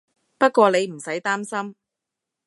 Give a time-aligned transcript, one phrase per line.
[0.39, 1.75] 不過你唔使擔心